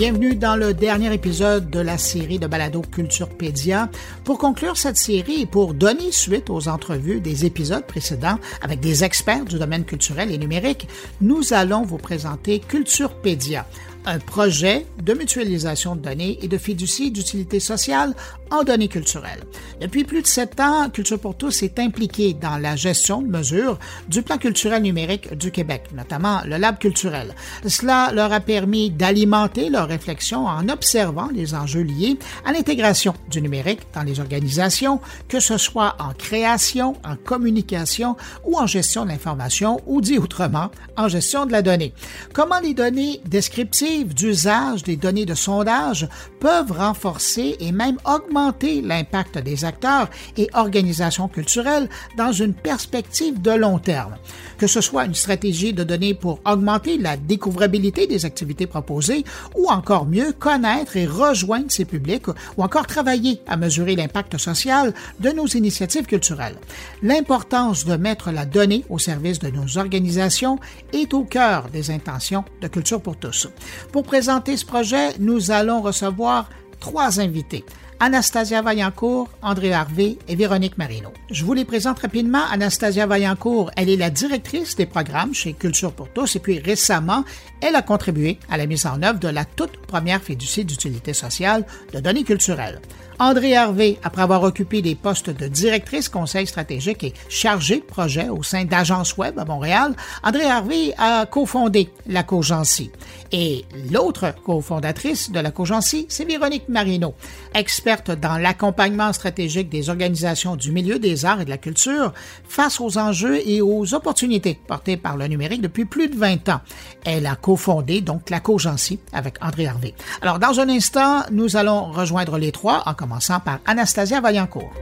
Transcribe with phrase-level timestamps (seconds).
[0.00, 3.90] Bienvenue dans le dernier épisode de la série de balado Culturepédia.
[4.24, 9.04] Pour conclure cette série et pour donner suite aux entrevues des épisodes précédents avec des
[9.04, 10.88] experts du domaine culturel et numérique,
[11.20, 13.66] nous allons vous présenter Culturepédia,
[14.06, 18.14] un projet de mutualisation de données et de fiducie d'utilité sociale
[18.50, 19.44] en données culturelles.
[19.80, 23.78] Depuis plus de sept ans, Culture pour tous est impliqué dans la gestion de mesures
[24.08, 27.34] du plan culturel numérique du Québec, notamment le Lab culturel.
[27.66, 33.40] Cela leur a permis d'alimenter leur réflexion en observant les enjeux liés à l'intégration du
[33.40, 39.10] numérique dans les organisations, que ce soit en création, en communication ou en gestion de
[39.10, 41.92] l'information, ou dit autrement, en gestion de la donnée.
[42.32, 46.08] Comment les données descriptives d'usage des données de sondage
[46.38, 53.50] peuvent renforcer et même augmenter l'impact des acteurs et organisations culturelles dans une perspective de
[53.50, 54.16] long terme.
[54.58, 59.24] Que ce soit une stratégie de données pour augmenter la découvrabilité des activités proposées
[59.56, 64.94] ou encore mieux connaître et rejoindre ces publics ou encore travailler à mesurer l'impact social
[65.18, 66.56] de nos initiatives culturelles.
[67.02, 70.58] L'importance de mettre la donnée au service de nos organisations
[70.92, 73.48] est au cœur des intentions de Culture pour tous.
[73.92, 77.64] Pour présenter ce projet, nous allons recevoir trois invités.
[78.02, 81.12] Anastasia Vaillancourt, André Harvey et Véronique Marino.
[81.30, 82.42] Je vous les présente rapidement.
[82.50, 87.24] Anastasia Vaillancourt, elle est la directrice des programmes chez Culture pour tous et puis récemment,
[87.60, 91.66] elle a contribué à la mise en œuvre de la toute première fiducie d'utilité sociale
[91.92, 92.80] de données culturelles.
[93.22, 98.30] André Hervé, après avoir occupé des postes de directrice conseil stratégique et chargé de projet
[98.30, 102.90] au sein d'Agence Web à Montréal, André Hervé a cofondé la Cogency.
[103.30, 107.12] Et l'autre cofondatrice de la Cogency, c'est Véronique Marino,
[107.54, 112.14] experte dans l'accompagnement stratégique des organisations du milieu des arts et de la culture
[112.48, 116.60] face aux enjeux et aux opportunités portées par le numérique depuis plus de 20 ans.
[117.04, 119.94] Elle a cofondé donc la Cogency avec André Hervé.
[120.22, 123.09] Alors, dans un instant, nous allons rejoindre les trois en commençant
[123.44, 124.72] par Anastasia Vaillancourt.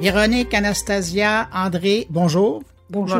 [0.00, 2.62] Véronique, Anastasia, André, bonjour.
[2.88, 3.18] Bonjour.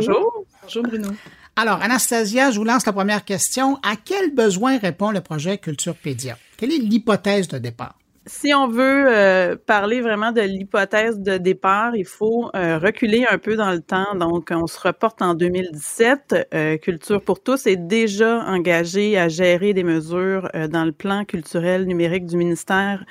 [0.62, 0.82] Bonjour.
[0.82, 1.08] Bruno.
[1.56, 3.78] Alors, Anastasia, je vous lance la première question.
[3.82, 6.38] À quel besoin répond le projet Culture Pédia?
[6.56, 7.99] Quelle est l'hypothèse de départ?
[8.32, 13.38] Si on veut euh, parler vraiment de l'hypothèse de départ, il faut euh, reculer un
[13.38, 14.14] peu dans le temps.
[14.14, 16.48] Donc, on se reporte en 2017.
[16.54, 21.86] Euh, Culture pour tous est déjà engagé à gérer des mesures dans le plan culturel
[21.86, 23.04] numérique du ministère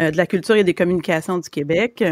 [0.00, 2.02] de la Culture et des Communications du Québec.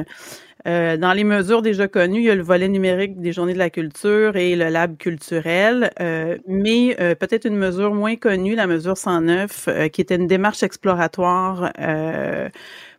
[0.66, 3.58] Euh, dans les mesures déjà connues, il y a le volet numérique des journées de
[3.58, 8.66] la culture et le lab culturel, euh, mais euh, peut-être une mesure moins connue, la
[8.66, 11.72] mesure 109, qui était une démarche exploratoire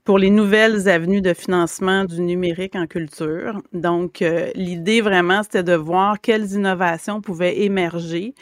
[0.04, 3.62] pour les nouvelles avenues de financement du numérique en culture.
[3.72, 4.24] Donc,
[4.56, 8.34] l'idée vraiment, c'était de voir quelles innovations pouvaient émerger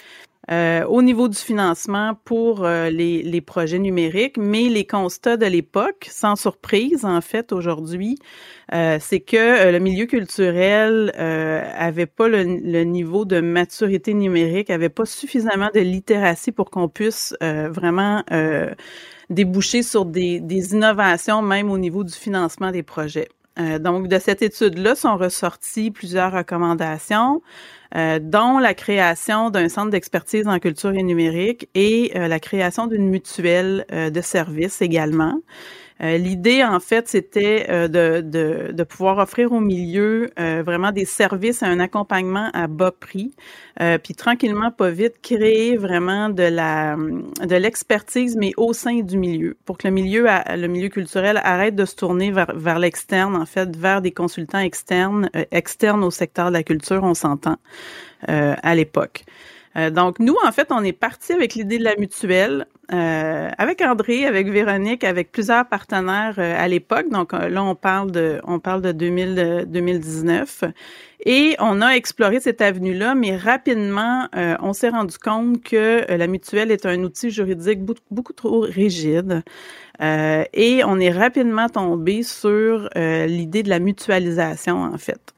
[0.50, 6.08] euh, au niveau du financement pour euh, les, projets numériques, mais les constats de l'époque,
[6.10, 8.18] sans surprise en fait aujourd'hui,
[8.74, 15.06] euh, c'est que le milieu culturel avait pas le, niveau de maturité numérique, avait pas
[15.06, 18.24] suffisamment de littératie pour qu'on puisse vraiment
[19.30, 23.28] déboucher sur des innovations même au niveau du financement des projets.
[23.58, 27.42] Donc, de cette étude-là sont ressorties plusieurs recommandations.
[27.98, 32.88] Euh, dont la création d'un centre d'expertise en culture et numérique et euh, la création
[32.88, 35.42] d'une mutuelle euh, de services également.
[36.00, 41.80] L'idée, en fait, c'était de, de, de, pouvoir offrir au milieu vraiment des services un
[41.80, 43.36] accompagnement à bas prix,
[44.04, 49.58] puis tranquillement, pas vite, créer vraiment de la de l'expertise, mais au sein du milieu,
[49.66, 53.46] pour que le milieu, le milieu culturel arrête de se tourner vers, vers l'externe, en
[53.46, 57.58] fait, vers des consultants externes, externes au secteur de la culture, on s'entend.
[58.30, 59.26] Euh, à l'époque.
[59.78, 63.82] Euh, donc, nous, en fait, on est parti avec l'idée de la mutuelle, euh, avec
[63.82, 67.10] André, avec Véronique, avec plusieurs partenaires à l'époque.
[67.10, 70.66] Donc, là, on parle de, on parle de 2000, 2019.
[71.26, 76.72] Et on a exploré cette avenue-là, mais rapidement, on s'est rendu compte que la mutuelle
[76.72, 77.80] est un outil juridique
[78.10, 79.44] beaucoup, trop rigide.
[80.02, 85.34] et on est rapidement tombé sur l'idée de la mutualisation, en fait.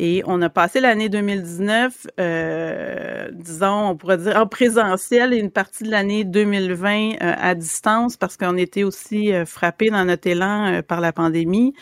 [0.00, 5.50] Et on a passé l'année 2019, euh, disons, on pourrait dire en présentiel et une
[5.50, 10.28] partie de l'année 2020 euh, à distance parce qu'on était aussi euh, frappé dans notre
[10.28, 11.74] élan par la pandémie.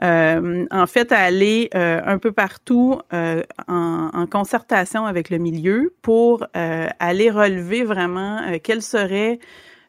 [0.00, 7.30] en fait, à aller un peu partout en, en, concertation avec le milieu pour aller
[7.30, 9.40] relever vraiment quels seraient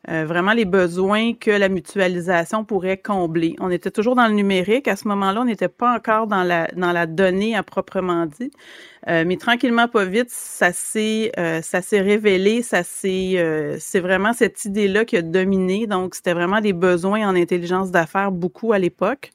[0.08, 3.56] euh, vraiment les besoins que la mutualisation pourrait combler.
[3.60, 4.88] On était toujours dans le numérique.
[4.88, 8.50] À ce moment-là, on n'était pas encore dans la, dans la donnée à proprement dit.
[9.10, 14.34] Euh, mais tranquillement, pas vite, ça s'est euh, ça s'est révélé, ça s'est c'est vraiment
[14.34, 15.86] cette idée-là qui a dominé.
[15.86, 19.32] Donc, c'était vraiment des besoins en intelligence d'affaires beaucoup à l'époque.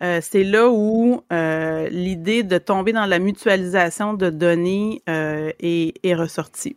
[0.00, 6.76] c'est là où l'idée de tomber dans la mutualisation de données est ressortie.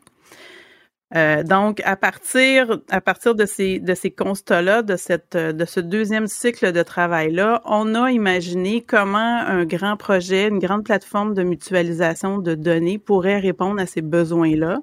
[1.15, 5.79] Euh, donc, à partir, à partir de ces, de ces constats-là, de, cette, de ce
[5.79, 11.41] deuxième cycle de travail-là, on a imaginé comment un grand projet, une grande plateforme de
[11.41, 14.81] mutualisation de données pourrait répondre à ces besoins-là.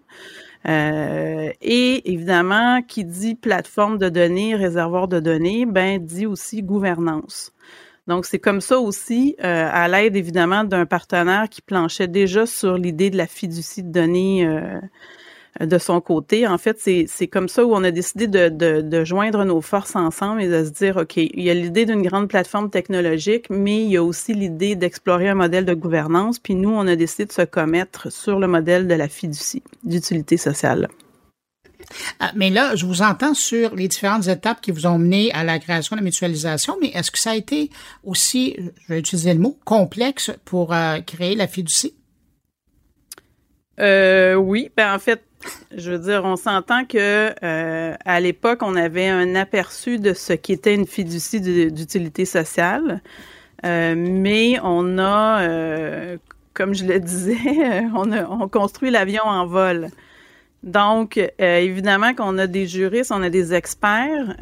[0.68, 7.52] Euh, et évidemment, qui dit plateforme de données, réservoir de données, ben dit aussi gouvernance.
[8.08, 12.74] Donc, c'est comme ça aussi, euh, à l'aide évidemment d'un partenaire qui planchait déjà sur
[12.74, 14.80] l'idée de la fiducie de données euh,
[15.60, 16.46] de son côté.
[16.46, 19.96] En fait, c'est comme ça où on a décidé de, de, de, joindre nos forces
[19.96, 23.82] ensemble et de se dire, OK, il y a l'idée d'une grande plateforme technologique, mais
[23.82, 26.38] il y a aussi l'idée d'explorer un modèle de gouvernance.
[26.38, 30.36] Puis nous, on a décidé de se commettre sur le modèle de la fiducie, d'utilité
[30.36, 30.88] sociale.
[32.20, 35.44] Ah, mais là, je vous entends sur les différentes étapes qui vous ont mené à
[35.44, 37.70] la création de la mutualisation, mais est-ce que ça a été
[38.04, 41.94] aussi, je vais utiliser le mot, complexe pour euh, créer la fiducie?
[43.78, 45.22] Euh, oui, ben en fait,
[45.76, 50.32] je veux dire, on s'entend que euh, à l'époque, on avait un aperçu de ce
[50.32, 53.00] qu'était une fiducie d'utilité sociale,
[53.64, 56.16] euh, mais on a, euh,
[56.54, 57.36] comme je le disais,
[57.94, 59.88] on, a, on construit l'avion en vol.
[60.62, 64.36] Donc, évidemment qu'on a des juristes, on a des experts,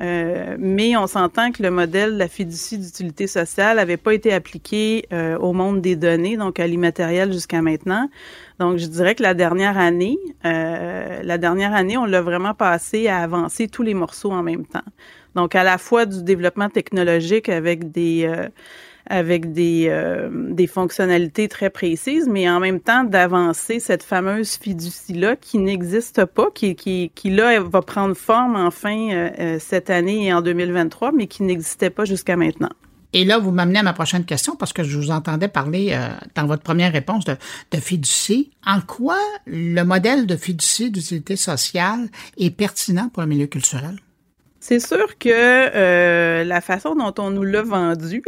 [0.59, 5.07] mais on s'entend que le modèle de la fiducie d'utilité sociale n'avait pas été appliqué
[5.13, 8.09] au monde des données, donc à l'immatériel jusqu'à maintenant.
[8.61, 13.09] Donc, je dirais que la dernière année, euh, la dernière année, on l'a vraiment passé
[13.09, 14.85] à avancer tous les morceaux en même temps.
[15.35, 18.49] Donc, à la fois du développement technologique avec des euh,
[19.07, 25.37] avec des, euh, des fonctionnalités très précises, mais en même temps d'avancer cette fameuse fiducie-là
[25.37, 29.29] qui n'existe pas, qui, qui, qui là va prendre forme enfin
[29.59, 32.71] cette année et en 2023, mais qui n'existait pas jusqu'à maintenant.
[33.15, 36.09] Et là, vous m'amenez à ma prochaine question parce que je vous entendais parler euh,
[36.35, 37.37] dans votre première réponse de,
[37.79, 38.51] fiducie.
[38.67, 42.09] En quoi le modèle de fiducie d'utilité sociale
[42.39, 44.01] est pertinent pour le milieu culturel?
[44.59, 48.21] C'est sûr que euh, la façon dont on nous l'a vendu,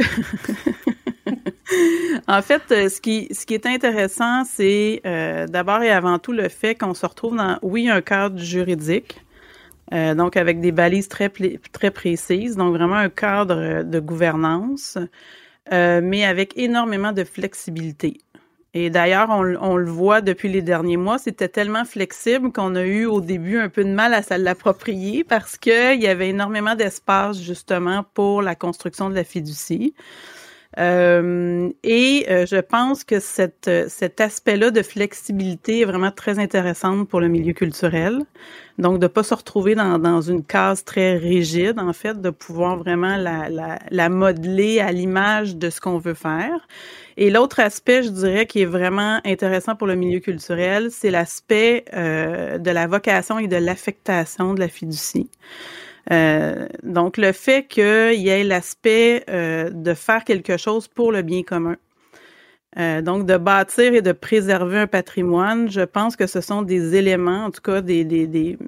[2.29, 5.03] en fait, euh, ce qui est intéressant, c'est
[5.49, 9.21] d'abord et avant tout le fait qu'on se retrouve dans, oui, un cadre juridique,
[9.93, 11.31] euh, donc avec des balises très,
[11.73, 14.99] très précises, donc vraiment un cadre de gouvernance,
[15.73, 18.21] euh, mais avec énormément de flexibilité.
[18.75, 22.83] Et d'ailleurs, on, on, le voit depuis les derniers mois, c'était tellement flexible qu'on a
[22.83, 27.41] eu au début un peu de mal à l'approprier parce qu'il y avait énormément d'espace
[27.41, 29.95] justement pour la construction de la fiducie.
[30.79, 37.05] Euh, et euh, je pense que cette, cet aspect-là de flexibilité est vraiment très intéressant
[37.07, 38.19] pour le milieu culturel.
[38.79, 42.77] Donc, de pas se retrouver dans, dans une case très rigide, en fait, de pouvoir
[42.77, 46.69] vraiment la, la, la modeler à l'image de ce qu'on veut faire.
[47.17, 51.87] Et l'autre aspect, je dirais, qui est vraiment intéressant pour le milieu culturel, c'est l'aspect
[51.95, 55.31] euh, de la vocation et de l'affectation de la fiducie.
[56.13, 61.23] Euh, donc, le fait qu'il y ait l'aspect euh, de faire quelque chose pour le
[61.23, 61.77] bien commun.
[62.79, 66.95] Euh, donc, de bâtir et de préserver un patrimoine, je pense que ce sont des
[66.95, 68.59] éléments, en tout cas, des,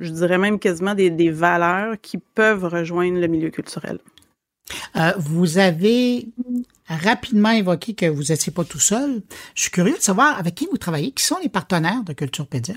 [0.00, 4.00] je dirais même quasiment des, valeurs qui peuvent rejoindre le milieu culturel.
[5.18, 6.26] vous avez
[6.88, 9.22] rapidement évoqué que vous n'étiez pas tout seul.
[9.54, 12.74] Je suis curieux de savoir avec qui vous travaillez, qui sont les partenaires de Culturepédia.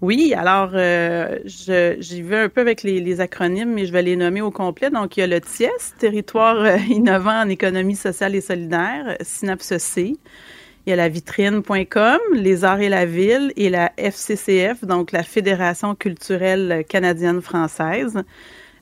[0.00, 4.40] Oui, alors euh, j'y vais un peu avec les, acronymes, mais je vais les nommer
[4.40, 4.90] au complet.
[4.90, 9.76] Donc, il y a le TIES, Territoire euh, innovant en économie sociale et solidaire, Synapse
[9.78, 10.16] C.
[10.86, 15.24] Il y a la vitrine.com, les arts et la ville et la FCCF, donc la
[15.24, 18.22] Fédération culturelle canadienne-française.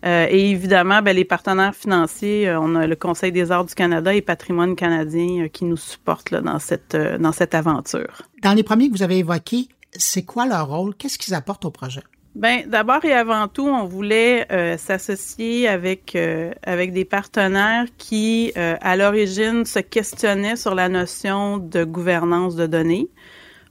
[0.04, 3.74] Euh, et évidemment, ben, les partenaires financiers, euh, on a le Conseil des arts du
[3.74, 8.22] Canada et Patrimoine canadien qui nous supportent dans, cette, dans cette aventure.
[8.42, 10.94] Dans les premiers que vous avez évoqués, c'est quoi leur rôle?
[10.94, 12.02] Qu'est-ce qu'ils apportent au projet?
[12.36, 18.52] Ben, d'abord et avant tout, on voulait euh, s'associer avec euh, avec des partenaires qui,
[18.58, 23.08] euh, à l'origine, se questionnaient sur la notion de gouvernance de données.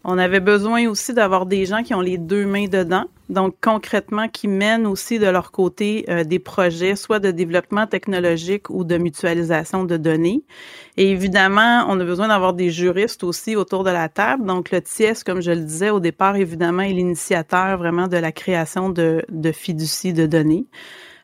[0.08, 4.28] On avait besoin aussi d'avoir des gens qui ont les deux mains dedans, donc concrètement
[4.28, 9.00] qui mènent aussi de leur côté euh, des projets, soit de développement technologique ou de
[9.00, 10.44] mutualisation de données.
[10.96, 14.46] Et évidemment, on a besoin d'avoir des juristes aussi autour de la table.
[14.46, 18.32] Donc le TIES, comme je le disais au départ, évidemment, est l'initiateur vraiment de la
[18.32, 20.68] création de, de de données.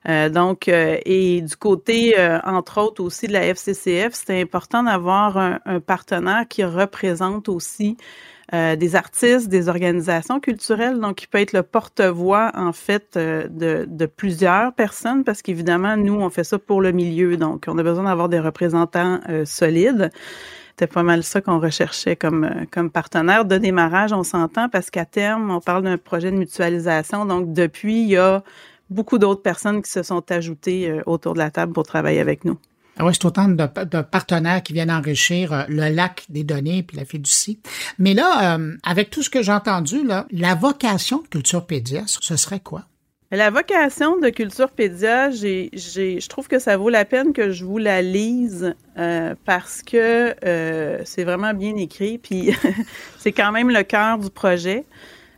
[0.09, 5.37] Euh, donc, euh, et du côté, entre autres aussi de la FCCF, c'était important d'avoir
[5.37, 7.95] un, un, partenaire qui représente aussi
[8.53, 13.47] euh, des artistes, des organisations culturelles, donc qui peut être le porte-voix en fait euh,
[13.47, 17.77] de, de, plusieurs personnes, parce qu'évidemment nous on fait ça pour le milieu, donc on
[17.77, 20.11] a besoin d'avoir des représentants euh, solides.
[20.71, 25.05] C'était pas mal ça qu'on recherchait comme comme partenaire de démarrage, on s'entend, parce qu'à
[25.05, 28.43] terme on parle d'un projet de mutualisation, donc depuis il y a
[28.89, 32.57] beaucoup d'autres personnes qui se sont ajoutées autour de la table pour travailler avec nous.
[32.97, 36.97] Ah oui, c'est autant de, partenaires qui viennent enrichir euh, le lac des données puis
[36.97, 37.59] la fiducie.
[37.97, 42.35] Mais là, euh, avec tout ce que j'ai entendu, là, la vocation de Culturepédia, ce
[42.35, 42.83] serait quoi?
[43.33, 47.63] La vocation de Culturepédia, j'ai, j'ai, je trouve que ça vaut la peine que je
[47.63, 50.35] vous la lise euh, parce que
[51.05, 52.53] c'est vraiment bien écrit, puis
[53.19, 54.83] c'est quand même le cœur du projet.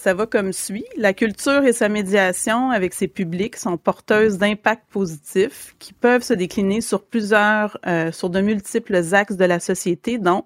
[0.03, 0.83] Ça va comme suit.
[0.97, 6.33] La culture et sa médiation avec ses publics sont porteuses d'impacts positifs qui peuvent se
[6.33, 10.43] décliner sur plusieurs, euh, sur de multiples axes de la société, dont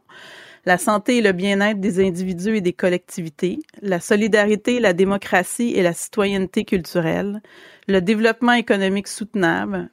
[0.68, 5.82] la santé et le bien-être des individus et des collectivités, la solidarité, la démocratie et
[5.82, 7.42] la citoyenneté culturelle,
[7.88, 9.90] le développement économique soutenable,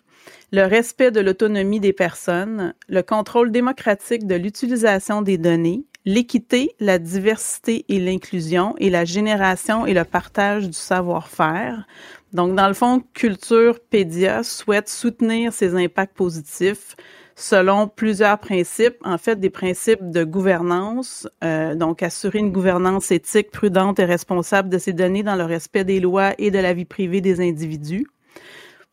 [0.53, 6.99] le respect de l'autonomie des personnes, le contrôle démocratique de l'utilisation des données, l'équité, la
[6.99, 11.87] diversité et l'inclusion et la génération et le partage du savoir-faire.
[12.33, 16.97] Donc, dans le fond, Culture Pédia souhaite soutenir ces impacts positifs
[17.37, 23.51] selon plusieurs principes, en fait des principes de gouvernance, euh, donc assurer une gouvernance éthique,
[23.51, 26.85] prudente et responsable de ces données dans le respect des lois et de la vie
[26.85, 28.07] privée des individus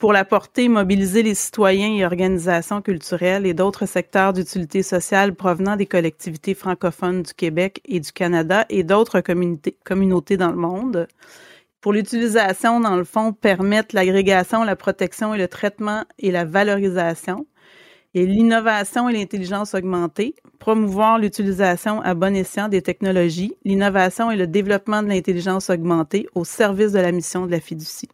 [0.01, 5.75] pour la porter, mobiliser les citoyens et organisations culturelles et d'autres secteurs d'utilité sociale provenant
[5.75, 11.07] des collectivités francophones du Québec et du Canada et d'autres communautés dans le monde.
[11.81, 17.45] Pour l'utilisation, dans le fond, permettre l'agrégation, la protection et le traitement et la valorisation
[18.15, 24.47] et l'innovation et l'intelligence augmentée, promouvoir l'utilisation à bon escient des technologies, l'innovation et le
[24.47, 28.09] développement de l'intelligence augmentée au service de la mission de la fiducie.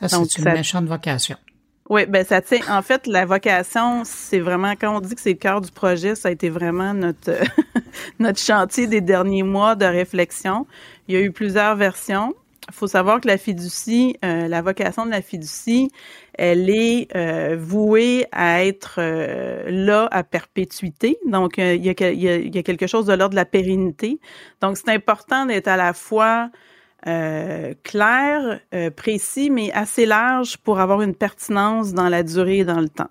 [0.00, 1.36] Ça, c'est une méchante vocation.
[1.90, 2.60] Oui, ben ça tient.
[2.70, 6.14] En fait, la vocation, c'est vraiment quand on dit que c'est le cœur du projet,
[6.14, 7.32] ça a été vraiment notre
[8.18, 10.66] notre chantier des derniers mois de réflexion.
[11.08, 12.34] Il y a eu plusieurs versions.
[12.68, 15.90] Il faut savoir que la fiducie, euh, la vocation de la fiducie,
[16.34, 21.18] elle est euh, vouée à être euh, là à perpétuité.
[21.26, 24.20] Donc, il y, a, il y a quelque chose de l'ordre de la pérennité.
[24.60, 26.50] Donc, c'est important d'être à la fois
[27.06, 32.64] euh, clair, euh, précis, mais assez large pour avoir une pertinence dans la durée et
[32.64, 33.10] dans le temps.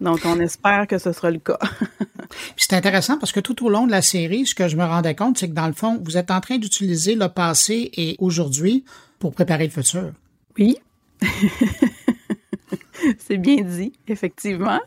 [0.00, 1.58] Donc, on espère que ce sera le cas.
[2.56, 5.14] c'est intéressant parce que tout au long de la série, ce que je me rendais
[5.14, 8.84] compte, c'est que dans le fond, vous êtes en train d'utiliser le passé et aujourd'hui
[9.18, 10.12] pour préparer le futur.
[10.58, 10.76] Oui.
[13.18, 14.80] c'est bien dit, effectivement.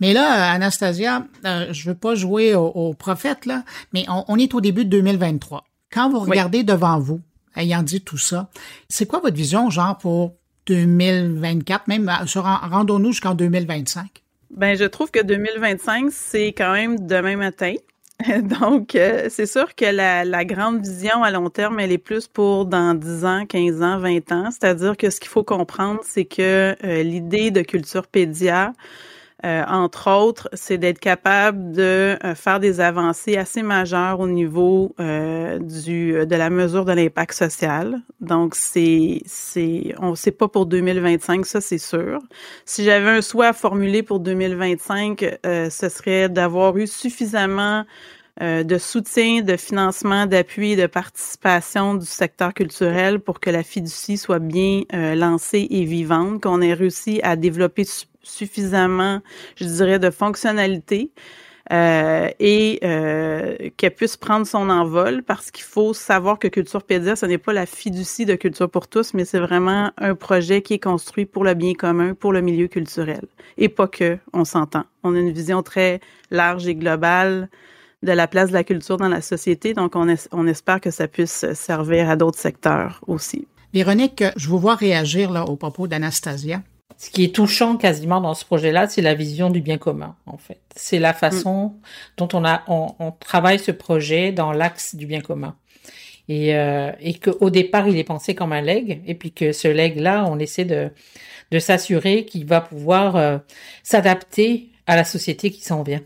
[0.00, 4.60] Mais là, Anastasia, euh, je veux pas jouer au, prophète, là, mais on, est au
[4.60, 5.64] début de 2023.
[5.92, 7.20] Quand vous regardez devant vous,
[7.56, 8.50] ayant dit tout ça,
[8.88, 10.34] c'est quoi votre vision, genre, pour
[10.66, 14.22] 2024, même euh, rendons-nous jusqu'en 2025?
[14.50, 17.74] Ben, je trouve que 2025, c'est quand même demain matin.
[18.60, 22.66] Donc, euh, c'est sûr que la, grande vision à long terme, elle est plus pour
[22.66, 24.50] dans 10 ans, 15 ans, 20 ans.
[24.50, 28.72] C'est-à-dire que ce qu'il faut comprendre, c'est que euh, l'idée de culture pédia,
[29.44, 34.94] euh, entre autres, c'est d'être capable de euh, faire des avancées assez majeures au niveau
[35.00, 38.00] euh, du de la mesure de l'impact social.
[38.20, 42.20] Donc c'est c'est on sait pas pour 2025 ça c'est sûr.
[42.64, 47.84] Si j'avais un souhait à formuler pour 2025, ce serait d'avoir eu suffisamment
[48.40, 54.38] de soutien, de financement, d'appui, de participation du secteur culturel pour que la fiducie soit
[54.38, 57.84] bien lancée et vivante, qu'on ait réussi à développer
[58.22, 59.20] suffisamment,
[59.56, 61.10] je dirais, de fonctionnalité
[61.72, 67.24] euh, et euh, qu'elle puisse prendre son envol parce qu'il faut savoir que Culturepédia, ce
[67.24, 70.82] n'est pas la fiducie de Culture pour tous, mais c'est vraiment un projet qui est
[70.82, 73.22] construit pour le bien commun, pour le milieu culturel.
[73.58, 74.84] Et pas que, on s'entend.
[75.04, 76.00] On a une vision très
[76.30, 77.48] large et globale
[78.02, 81.06] de la place de la culture dans la société, donc on, on espère que ça
[81.06, 83.46] puisse servir à d'autres secteurs aussi.
[83.72, 86.60] Véronique, je vous vois réagir là au propos d'Anastasia.
[86.98, 90.36] Ce qui est touchant quasiment dans ce projet-là, c'est la vision du bien commun, en
[90.36, 90.60] fait.
[90.76, 91.72] C'est la façon mm.
[92.18, 95.56] dont on, a, on, travaille ce projet dans l'axe du bien commun.
[96.28, 99.68] Et, euh, et qu'au départ, il est pensé comme un leg, et puis que ce
[99.68, 100.90] leg-là, on essaie de,
[101.50, 103.38] de s'assurer qu'il va pouvoir euh,
[103.82, 106.02] s'adapter à la société qui s'en vient.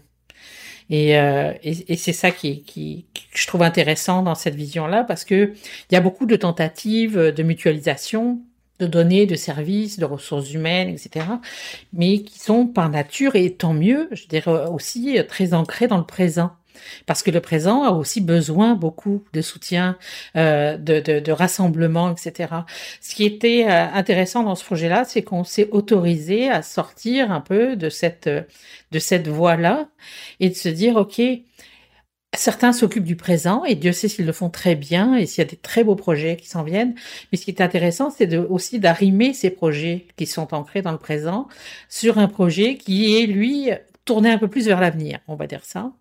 [0.88, 5.04] Et, euh, et, et c'est ça qui, qui, que je trouve intéressant dans cette vision-là,
[5.04, 5.52] parce que
[5.90, 8.40] il y a beaucoup de tentatives de mutualisation
[8.78, 11.26] de données, de services, de ressources humaines, etc.,
[11.92, 16.04] mais qui sont par nature, et tant mieux, je dirais aussi très ancrés dans le
[16.04, 16.52] présent.
[17.06, 19.96] Parce que le présent a aussi besoin beaucoup de soutien,
[20.36, 22.50] euh, de, de, de, rassemblement, etc.
[23.00, 27.40] Ce qui était euh, intéressant dans ce projet-là, c'est qu'on s'est autorisé à sortir un
[27.40, 28.28] peu de cette
[28.92, 29.88] de cette voie-là
[30.40, 31.20] et de se dire, ok,
[32.36, 35.46] Certains s'occupent du présent et Dieu sait s'ils le font très bien et s'il y
[35.46, 36.94] a des très beaux projets qui s'en viennent.
[37.32, 40.92] Mais ce qui est intéressant, c'est de, aussi d'arrimer ces projets qui sont ancrés dans
[40.92, 41.48] le présent
[41.88, 43.70] sur un projet qui est, lui,
[44.04, 45.92] tourné un peu plus vers l'avenir, on va dire ça,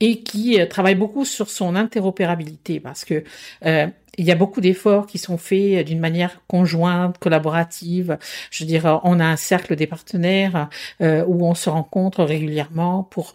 [0.00, 3.24] et qui euh, travaille beaucoup sur son interopérabilité parce que
[3.64, 3.86] euh,
[4.18, 8.18] il y a beaucoup d'efforts qui sont faits d'une manière conjointe, collaborative.
[8.50, 10.68] Je veux dire, on a un cercle des partenaires
[11.00, 13.32] euh, où on se rencontre régulièrement pour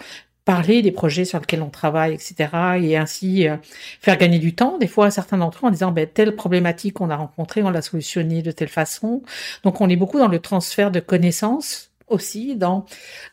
[0.47, 2.47] parler des projets sur lesquels on travaille, etc.
[2.81, 3.57] Et ainsi euh,
[3.99, 6.93] faire gagner du temps, des fois à certains d'entre eux, en disant, ben, telle problématique
[6.93, 9.23] qu'on a rencontrée, on l'a solutionnée de telle façon.
[9.63, 12.85] Donc on est beaucoup dans le transfert de connaissances aussi, dans,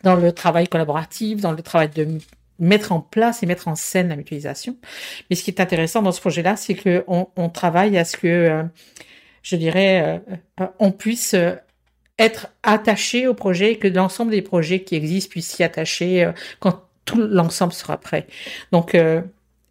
[0.02, 2.18] dans le travail collaboratif, dans le travail de
[2.58, 4.76] mettre en place et mettre en scène la mutualisation.
[5.30, 8.16] Mais ce qui est intéressant dans ce projet-là, c'est que on, on, travaille à ce
[8.16, 8.64] que, euh,
[9.44, 10.20] je dirais,
[10.58, 11.36] euh, on puisse
[12.18, 16.80] être attaché au projet et que l'ensemble des projets qui existent puissent s'y attacher quand
[17.04, 18.26] tout l'ensemble sera prêt.
[18.72, 19.20] Donc euh,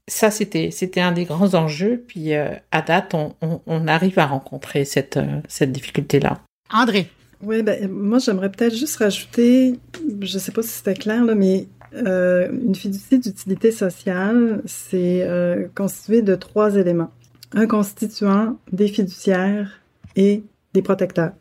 [0.07, 2.03] ça, c'était c'était un des grands enjeux.
[2.07, 6.39] Puis euh, à date, on, on, arrive à rencontrer cette euh, cette difficulté là.
[6.71, 7.09] André.
[7.41, 9.77] Oui, ben, moi j'aimerais peut-être juste rajouter,
[10.21, 15.27] je ne sais pas si c'était clair là, mais une fiducie d'utilité sociale, c'est
[15.75, 17.11] constitué de trois éléments
[17.53, 19.81] un constituant, des fiduciaires
[20.15, 21.33] et des protecteurs.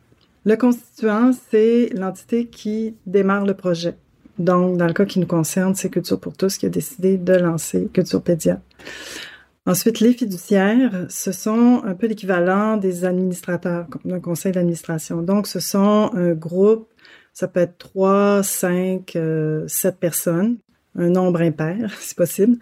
[0.45, 3.95] Le constituant, c'est l'entité qui démarre le projet.
[4.39, 7.35] Donc, dans le cas qui nous concerne, c'est Culture pour tous qui a décidé de
[7.35, 8.61] lancer Culture Pédia.
[9.65, 15.23] Ensuite, les fiduciaires, ce sont un peu l'équivalent des administrateurs d'un conseil d'administration.
[15.23, 16.89] Donc, ce sont un groupe,
[17.33, 20.57] ça peut être trois, cinq, euh, sept personnes,
[20.97, 22.57] un nombre impair, si possible.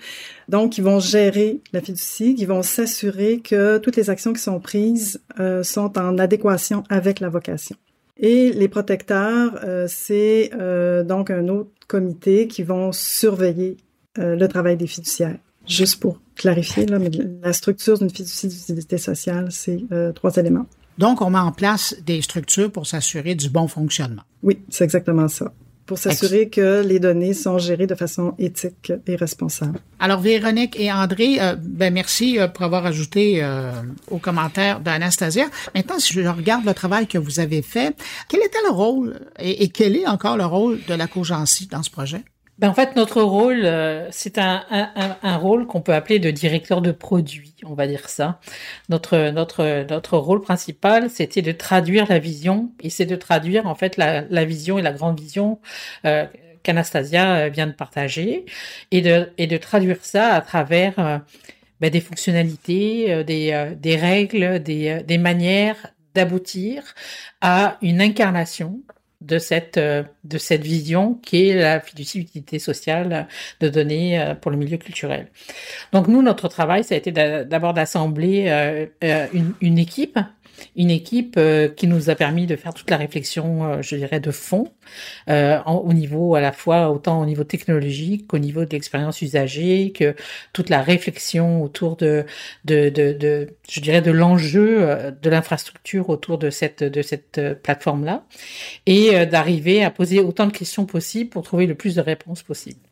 [0.48, 4.61] Donc, ils vont gérer la fiducie, ils vont s'assurer que toutes les actions qui sont
[4.61, 7.76] prises euh, sont en adéquation avec la vocation.
[8.22, 13.78] Et les protecteurs, euh, c'est euh, donc un autre comité qui vont surveiller
[14.18, 15.38] euh, le travail des fiduciaires.
[15.66, 17.11] Juste pour clarifier, là, mais
[17.42, 20.66] la structure d'une fiducie d'utilité sociale, c'est trois éléments.
[20.98, 24.22] Donc, on met en place des structures pour s'assurer du bon fonctionnement.
[24.42, 25.52] Oui, c'est exactement ça
[25.90, 29.81] pour s'assurer que les données sont gérées de façon éthique et responsable.
[29.98, 33.72] Alors, Véronique et André, euh, ben merci euh, pour avoir ajouté euh,
[34.09, 35.46] aux commentaires d'Anastasia.
[35.74, 37.96] Maintenant, si je regarde le travail que vous avez fait,
[38.29, 41.83] quel était le rôle et, et quel est encore le rôle de la Cogency dans
[41.83, 42.22] ce projet?
[42.61, 46.83] Ben en fait, notre rôle, euh, c'est un, un, rôle qu'on peut appeler de directeur
[46.83, 48.38] de produit, on va dire ça.
[48.90, 53.75] Notre notre notre rôle principal, c'était de traduire la vision, et c'est de traduire en
[53.75, 55.59] fait la, la vision et la grande vision
[56.05, 56.27] euh,
[56.62, 58.44] qu'Anastasia euh, vient de partager,
[58.90, 61.23] et de et de traduire ça à travers
[61.81, 66.94] ben, des fonctionnalités, des des règles, des des manières d'aboutir
[67.40, 68.83] à une incarnation
[69.20, 72.26] de cette euh, de cette vision qui est la fiducie
[72.59, 73.28] sociale
[73.61, 75.28] de données euh, pour le milieu culturel.
[75.92, 78.46] Donc nous notre travail ça a été d'abord d'assembler
[79.02, 80.18] euh, une, une équipe
[80.77, 84.20] une équipe euh, qui nous a permis de faire toute la réflexion, euh, je dirais,
[84.20, 84.73] de fond,
[85.29, 89.92] euh, au niveau à la fois autant au niveau technologique qu'au niveau de l'expérience usagée,
[89.92, 90.14] que
[90.53, 92.25] toute la réflexion autour de,
[92.64, 98.05] de, de, de je dirais, de l'enjeu de l'infrastructure autour de cette de cette plateforme
[98.05, 98.25] là,
[98.87, 102.89] et d'arriver à poser autant de questions possibles pour trouver le plus de réponses possibles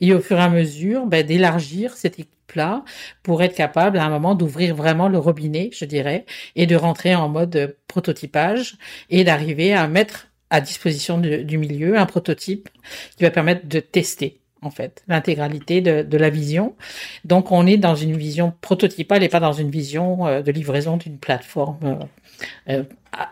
[0.00, 2.84] et au fur et à mesure ben, d'élargir cette équipe-là
[3.22, 6.24] pour être capable à un moment d'ouvrir vraiment le robinet, je dirais,
[6.54, 8.76] et de rentrer en mode prototypage
[9.10, 12.68] et d'arriver à mettre à disposition du milieu un prototype
[13.16, 16.74] qui va permettre de tester en fait, l'intégralité de, la vision.
[17.24, 20.96] Donc, on est dans une vision prototypale et pas dans une vision euh, de livraison
[20.96, 21.94] d'une plateforme, euh,
[22.68, 22.82] euh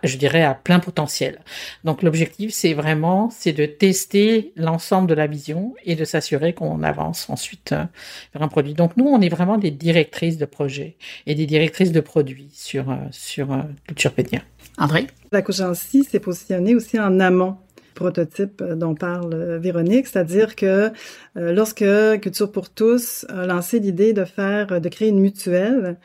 [0.03, 1.41] je dirais, à plein potentiel.
[1.85, 6.83] Donc, l'objectif, c'est vraiment, c'est de tester l'ensemble de la vision et de s'assurer qu'on
[6.83, 7.85] avance ensuite euh,
[8.33, 8.73] vers un produit.
[8.73, 12.97] Donc, nous, on est vraiment des directrices de projets et des directrices de produits sur,
[13.11, 13.49] sur
[13.87, 14.41] Culturepédia.
[14.79, 15.07] André?
[15.33, 17.59] La Cogency s'est positionnée aussi en amont
[17.95, 20.91] prototype dont parle Véronique, c'est-à-dire que
[21.37, 21.85] euh, lorsque
[22.21, 25.97] Culture pour tous a lancé l'idée de faire, de créer une mutuelle,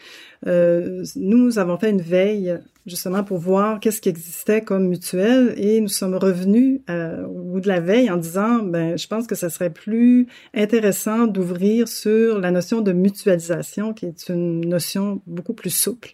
[0.47, 2.57] euh, nous avons fait une veille
[2.89, 7.60] justement pour voir qu'est-ce qui existait comme mutuelle et nous sommes revenus euh, au bout
[7.62, 12.39] de la veille en disant ben je pense que ce serait plus intéressant d'ouvrir sur
[12.39, 16.13] la notion de mutualisation qui est une notion beaucoup plus souple.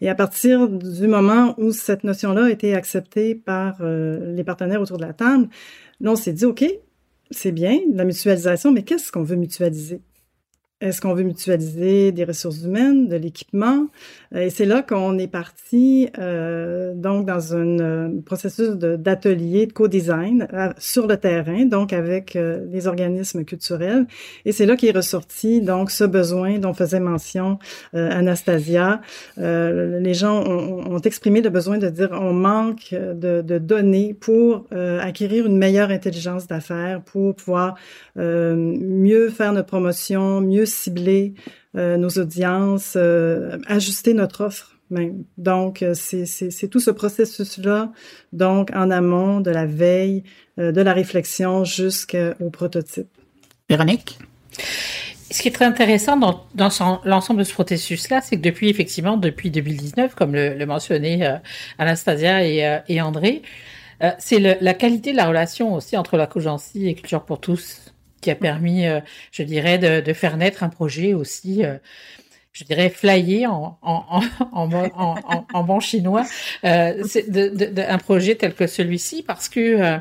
[0.00, 4.80] Et à partir du moment où cette notion-là a été acceptée par euh, les partenaires
[4.80, 5.48] autour de la table,
[6.00, 6.64] là on s'est dit OK,
[7.30, 10.02] c'est bien la mutualisation, mais qu'est-ce qu'on veut mutualiser?
[10.84, 13.88] Est-ce qu'on veut mutualiser des ressources humaines, de l'équipement?
[14.34, 19.72] Euh, et c'est là qu'on est parti euh, donc dans un euh, processus d'atelier de,
[19.72, 20.46] co-design
[20.78, 24.06] sur le terrain, donc avec les organismes culturels.
[24.44, 27.58] Et c'est là qu'est ressorti donc ce besoin dont faisait mention
[27.92, 29.00] Anastasia.
[29.36, 34.66] les gens ont, ont, exprimé le besoin de dire on manque de, de données pour
[34.72, 37.74] acquérir une meilleure intelligence d'affaires, pour pouvoir
[38.16, 41.34] mieux faire notre promotion, mieux cibler
[41.76, 44.70] euh, nos audiences, euh, ajuster notre offre.
[44.90, 45.24] Même.
[45.38, 47.90] Donc, euh, c'est tout ce processus-là,
[48.32, 50.22] donc en amont de la veille,
[50.58, 53.08] de la réflexion jusqu'au prototype.
[53.68, 54.18] Véronique?
[55.30, 56.68] Ce qui est très intéressant dans, dans
[57.04, 61.40] l'ensemble de ce processus-là, c'est que depuis, effectivement, depuis 2019, comme le, le mentionnait
[61.78, 63.42] Anastasia et, et André,
[64.18, 67.93] c'est la qualité de la relation aussi entre la Cogency et Culture pour tous
[68.24, 69.00] qui a permis, euh,
[69.32, 71.76] je dirais, de, de, faire naître un projet aussi euh,
[72.54, 76.24] je dirais flyé en en en en, en, bon chinois.
[76.64, 79.98] Euh, de, de, un projet tel que celui-ci parce que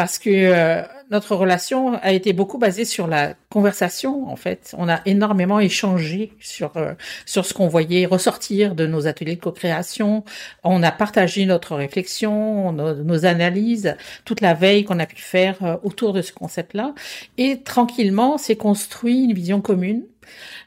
[0.00, 4.74] parce que euh, notre relation a été beaucoup basée sur la conversation en fait.
[4.78, 6.94] On a énormément échangé sur euh,
[7.26, 10.24] sur ce qu'on voyait ressortir de nos ateliers de co-création.
[10.64, 15.76] On a partagé notre réflexion, nos, analyses, toute la veille qu'on a pu faire euh,
[15.82, 16.94] autour de ce concept-là.
[17.36, 20.04] Et tranquillement, s'est construit une vision commune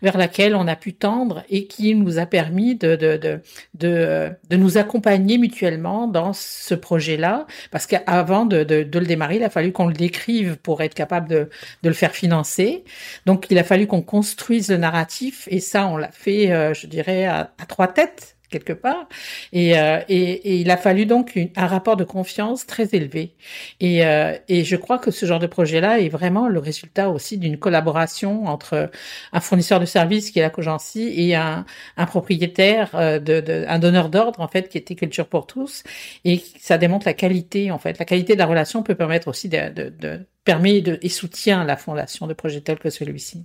[0.02, 3.42] vers laquelle on a pu tendre et qui nous a permis de, de, de,
[3.76, 7.48] de, de nous accompagner mutuellement dans ce projet-là.
[7.72, 10.94] Parce qu'avant de, de, de, le démarrer, il a fallu qu'on le décrive pour être
[10.94, 11.50] capable de,
[11.84, 12.84] de le faire financer.
[13.26, 16.88] Donc, il a fallu qu'on construise le narratif et ça, on l'a fait, euh, je
[16.88, 19.08] dirais, à trois têtes quelque part.
[19.52, 23.34] Et, euh, et, et, il a fallu donc un rapport de confiance très élevé.
[23.80, 27.38] Et, euh, et je crois que ce genre de projet-là est vraiment le résultat aussi
[27.38, 28.92] d'une collaboration entre
[29.32, 31.66] un fournisseur de services qui est la Cogency et un,
[31.98, 35.84] un propriétaire, euh, de, de, un donneur d'ordre en fait qui était Culture pour tous.
[36.24, 37.98] Et ça démontre la qualité en fait.
[38.00, 41.64] La qualité de la relation peut permettre aussi de, de, de permet de, et soutient
[41.64, 43.44] la fondation de projets tels que celui-ci.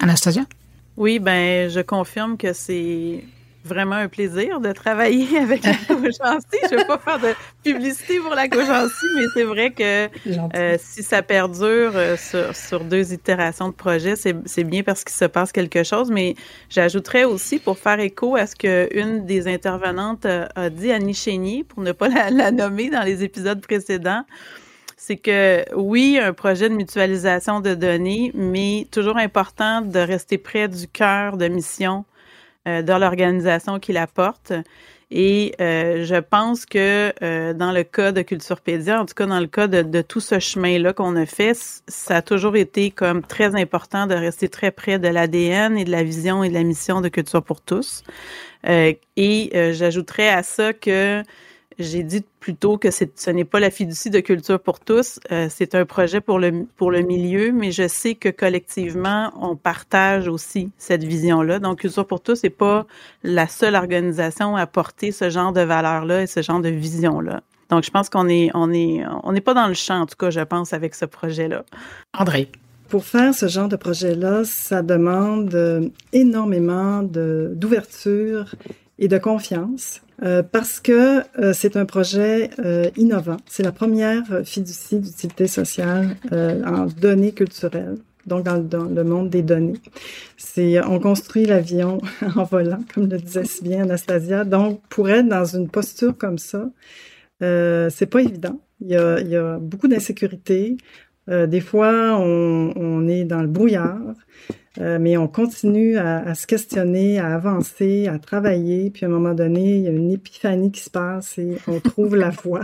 [0.00, 0.44] Anastasia?
[0.96, 3.22] Oui, ben je confirme que c'est
[3.64, 6.58] vraiment un plaisir de travailler avec la Cogency.
[6.70, 10.08] Je ne veux pas faire de publicité pour la Cogency, mais c'est vrai que
[10.56, 15.16] euh, si ça perdure euh, sur, sur, deux itérations de projet, c'est bien parce qu'il
[15.16, 16.10] se passe quelque chose.
[16.10, 16.34] Mais
[16.70, 21.82] j'ajouterais aussi, pour faire écho à ce qu'une des intervenantes a dit, Annie Chénier, pour
[21.82, 24.24] ne pas la, la nommer dans les épisodes précédents,
[24.96, 30.68] c'est que oui, un projet de mutualisation de données, mais toujours important de rester près
[30.68, 32.17] du cœur de mission euh,
[32.82, 34.52] dans l'organisation qui la porte.
[35.10, 39.40] Et euh, je pense que euh, dans le cas de Culturepédia, en tout cas dans
[39.40, 41.56] le cas de, tout ce chemin-là qu'on a fait,
[41.88, 45.90] ça a toujours été comme très important de rester très près de l'ADN et de
[45.90, 48.02] la vision et de la mission de Culture pour tous.
[48.66, 51.22] et j'ajouterais à ça que
[51.78, 55.74] j'ai dit plutôt que ce n'est pas la fiducie de culture pour tous, euh, c'est
[55.74, 60.70] un projet pour le, pour le milieu, mais je sais que collectivement, on partage aussi
[60.76, 61.58] cette vision-là.
[61.60, 62.86] Donc, Culture pour tous n'est pas
[63.22, 67.42] la seule organisation à porter ce genre de valeurs-là et ce genre de vision-là.
[67.70, 70.16] Donc, je pense qu'on est, on est, on n'est pas dans le champ, en tout
[70.18, 71.64] cas, je pense, avec ce projet-là.
[72.16, 72.50] André.
[72.88, 78.54] Pour faire ce genre de projet-là, ça demande euh, énormément d'ouverture
[78.98, 83.36] et de confiance euh, parce que euh, c'est un projet euh, innovant.
[83.46, 89.42] C'est la première fiducie d'utilité sociale en données culturelles, donc dans, dans, le monde des
[89.42, 89.80] données.
[90.36, 92.00] C'est on construit l'avion
[92.36, 94.44] en volant, comme le disait si bien Anastasia.
[94.44, 96.68] Donc pour être dans une posture comme ça,
[97.40, 98.60] c'est pas évident.
[98.80, 100.76] Il y a, il y a beaucoup d'insécurité.
[101.28, 104.00] des fois, on, on, est dans le brouillard.
[104.80, 108.90] Euh, mais on continue à, se questionner, à avancer, à travailler.
[108.90, 111.80] Puis à un moment donné, il y a une épiphanie qui se passe et on
[111.80, 112.62] trouve la voie.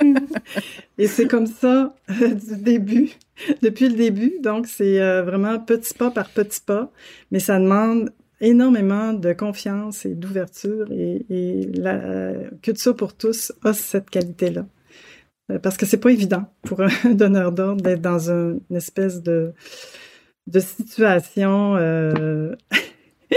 [0.98, 3.10] et c'est comme ça euh, du début,
[3.62, 4.34] depuis le début.
[4.42, 6.90] Donc c'est euh, vraiment petit pas par petit pas,
[7.32, 10.86] mais ça demande énormément de confiance et d'ouverture.
[10.92, 14.66] Et, et la culture pour tous a cette qualité-là.
[15.62, 19.52] Parce que c'est pas évident pour un donneur d'ordre d'être dans une espèce de
[20.46, 21.76] de situations.
[21.76, 22.54] Euh...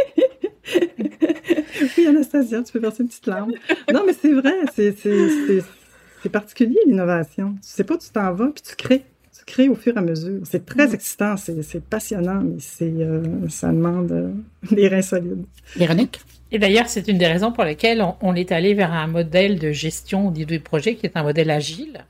[1.97, 3.51] oui, Anastasia, tu peux verser une petite larme.
[3.91, 7.53] Non, mais c'est vrai, c'est particulier l'innovation.
[7.53, 9.05] Tu sais pas, tu t'en vas puis tu crées.
[9.37, 10.41] Tu crées au fur et à mesure.
[10.43, 10.93] C'est très mm.
[10.93, 14.31] excitant, c'est passionnant, mais c'est euh, ça demande euh,
[14.71, 15.45] des reins solides.
[15.75, 16.21] Véronique?
[16.51, 19.71] Et d'ailleurs, c'est une des raisons pour lesquelles on, est allé vers un modèle de
[19.71, 22.05] gestion du projet qui est un modèle agile.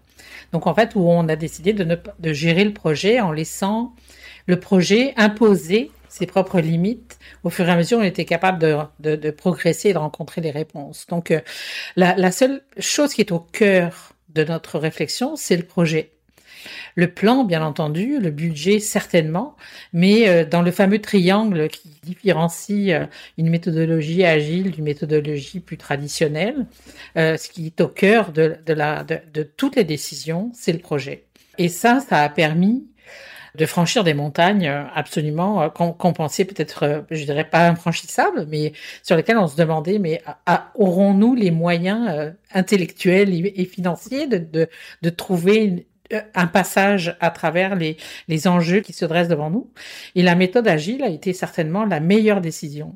[0.53, 3.93] Donc, en fait, où on a décidé de, ne, de gérer le projet en laissant
[4.49, 7.19] le projet imposait ses propres limites.
[7.43, 8.57] Au fur et à mesure, on était capable
[8.99, 11.05] de, progresser et de rencontrer des réponses.
[11.07, 11.39] Donc, euh,
[11.95, 16.13] la, seule chose qui est au cœur de notre réflexion, c'est le projet.
[16.95, 19.55] Le plan, bien entendu, le budget, certainement,
[19.93, 23.05] mais euh, dans le fameux triangle qui différencie euh,
[23.37, 26.65] une méthodologie agile d'une méthodologie plus traditionnelle,
[27.15, 31.25] ce qui est au cœur de, de toutes les décisions, c'est le projet.
[31.59, 32.87] Et ça, ça a permis
[33.59, 38.71] de franchir des montagnes euh, absolument euh, qu'on peut-être, euh, je dirais pas infranchissables, mais
[39.03, 40.21] sur lesquelles on se demandait, mais
[40.75, 44.69] aurons-nous les moyens intellectuels et financiers de, de,
[45.01, 45.87] de trouver
[46.33, 49.69] un passage à travers les, les enjeux qui se dressent devant nous?
[50.15, 52.95] Et la méthode agile a été certainement la meilleure décision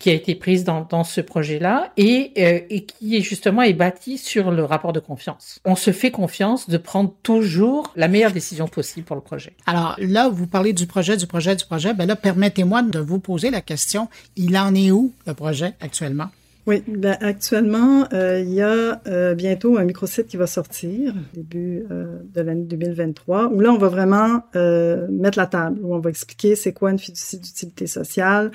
[0.00, 3.74] qui a été prise dans, dans ce projet-là et, euh, et qui est justement est
[3.74, 5.60] bâtie sur le rapport de confiance.
[5.64, 9.52] On se fait confiance de prendre toujours la meilleure décision possible pour le projet.
[9.66, 11.94] Alors là, vous parlez du projet, du projet, du projet.
[11.94, 14.08] Ben là, permettez-moi de vous poser la question.
[14.36, 16.30] Il en est où le projet actuellement?
[16.66, 21.84] Oui, ben actuellement, euh, il y a euh, bientôt un microsite qui va sortir, début
[21.90, 25.98] euh, de l'année 2023, où là, on va vraiment euh, mettre la table, où on
[25.98, 28.50] va expliquer c'est quoi une fiducie d'utilité sociale,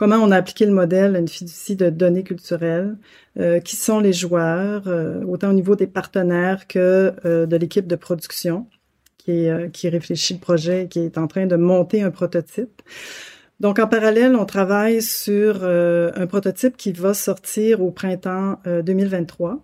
[0.00, 2.96] comment on a appliqué le modèle à une fiducie de données culturelles,
[3.38, 7.86] euh, qui sont les joueurs, euh, autant au niveau des partenaires que euh, de l'équipe
[7.86, 8.66] de production
[9.18, 12.80] qui, qui réfléchit le projet, qui est en train de monter un prototype.
[13.60, 19.62] Donc, en parallèle, on travaille sur un prototype qui va sortir au printemps 2023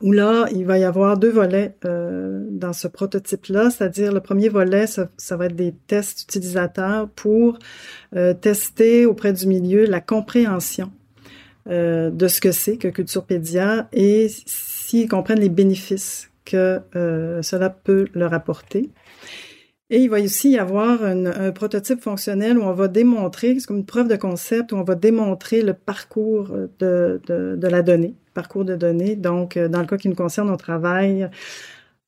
[0.00, 4.48] où là, il va y avoir deux volets euh, dans ce prototype-là, c'est-à-dire le premier
[4.48, 7.58] volet, ça, va être des tests utilisateurs pour
[8.14, 10.92] euh, tester auprès du milieu la compréhension
[11.68, 16.80] euh, de ce que c'est que Culturepédia et s'ils comprennent les bénéfices que
[17.42, 18.88] cela peut leur apporter.
[19.90, 23.78] Et il va aussi y avoir un prototype fonctionnel où on va démontrer, c'est comme
[23.78, 28.14] une preuve de concept, où on va démontrer le parcours de, de, de la donnée
[28.38, 29.16] parcours de données.
[29.16, 31.28] Donc, euh, dans le cas qui nous concerne, on travaille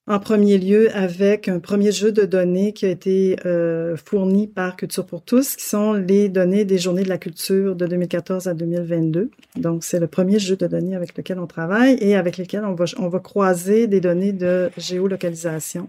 [0.07, 4.77] en premier lieu avec un premier jeu de données qui a été euh, fourni par
[4.77, 8.55] Culture pour tous, qui sont les données des journées de la culture de 2014 à
[8.55, 9.31] 2022.
[9.57, 12.75] Donc, c'est le premier jeu de données avec lequel on travaille et avec lequel on
[12.75, 15.89] va, on va croiser des données de géolocalisation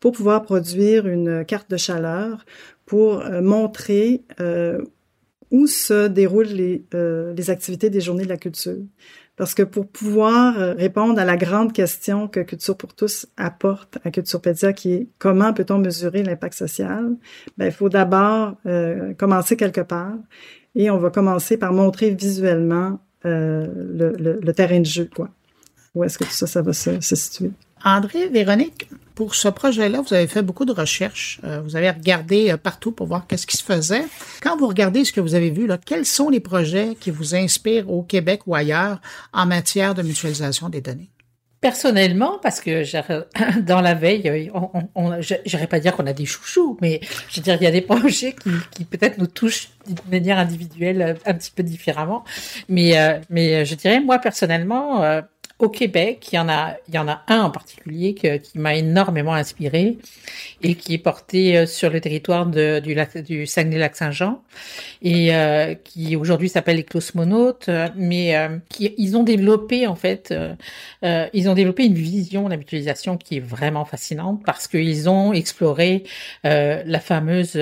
[0.00, 2.44] pour pouvoir produire une carte de chaleur
[2.86, 4.24] pour euh, montrer
[5.52, 6.84] où se déroulent les,
[7.36, 8.82] les activités des journées de la culture.
[9.36, 13.98] Parce que pour pouvoir euh, répondre à la grande question que Culture pour tous apporte
[14.02, 17.10] à Culturepédia, qui est comment peut-on mesurer l'impact social,
[17.58, 20.16] ben, il faut d'abord euh, commencer quelque part.
[20.74, 25.28] Et on va commencer par montrer visuellement euh, le, le, terrain de jeu, quoi.
[25.94, 27.50] Où est-ce que tout ça, ça va se, se situer?
[27.84, 31.40] André, Véronique, pour ce projet-là, vous avez fait beaucoup de recherches.
[31.42, 34.04] Euh, vous avez regardé euh, partout pour voir qu'est-ce qui se faisait.
[34.42, 37.34] Quand vous regardez ce que vous avez vu, là, quels sont les projets qui vous
[37.34, 39.00] inspirent au Québec ou ailleurs
[39.32, 41.08] en matière de mutualisation des données?
[41.62, 42.82] Personnellement, parce que
[43.62, 47.00] dans la veille, on, on, j'irais pas dire qu'on a des chouchous, mais
[47.30, 50.38] je veux dire, il y a des projets qui, qui peut-être nous touchent d'une manière
[50.38, 52.22] individuelle un petit peu différemment.
[52.68, 55.22] Mais, euh, mais je dirais, moi, personnellement,
[55.58, 58.74] au Québec, il y en a, il y en a un en particulier qui m'a
[58.74, 59.96] énormément inspiré
[60.62, 64.42] et qui est porté euh, sur le territoire de, du, du Saguenay-Lac-Saint-Jean
[65.02, 70.32] et euh, qui aujourd'hui s'appelle les Cosmonautes, mais euh, qui ils ont développé en fait,
[70.32, 75.08] euh, ils ont développé une vision de la mutualisation qui est vraiment fascinante parce qu'ils
[75.08, 76.04] ont exploré
[76.44, 77.58] la fameuse